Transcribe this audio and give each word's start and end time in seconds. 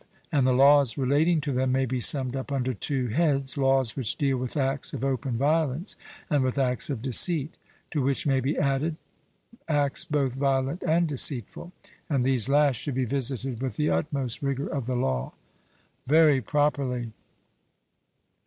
And 0.31 0.47
the 0.47 0.51
laws 0.53 0.97
relating 0.97 1.41
to 1.41 1.51
them 1.51 1.71
may 1.73 1.85
be 1.85 2.01
summed 2.01 2.35
up 2.35 2.51
under 2.51 2.73
two 2.73 3.09
heads, 3.09 3.55
laws 3.55 3.95
which 3.95 4.15
deal 4.17 4.37
with 4.37 4.57
acts 4.57 4.93
of 4.93 5.05
open 5.05 5.37
violence 5.37 5.95
and 6.27 6.43
with 6.43 6.57
acts 6.57 6.89
of 6.89 7.03
deceit; 7.03 7.53
to 7.91 8.01
which 8.01 8.25
may 8.25 8.39
be 8.39 8.57
added 8.57 8.95
acts 9.67 10.03
both 10.03 10.33
violent 10.33 10.81
and 10.87 11.07
deceitful, 11.07 11.71
and 12.09 12.25
these 12.25 12.49
last 12.49 12.77
should 12.77 12.95
be 12.95 13.05
visited 13.05 13.61
with 13.61 13.75
the 13.75 13.91
utmost 13.91 14.41
rigour 14.41 14.65
of 14.65 14.87
the 14.87 14.95
law. 14.95 15.33
'Very 16.07 16.41
properly.' 16.41 17.11